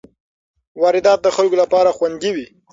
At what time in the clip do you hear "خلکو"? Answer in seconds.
1.35-1.55